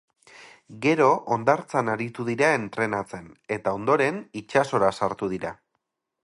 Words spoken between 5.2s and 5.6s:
dira.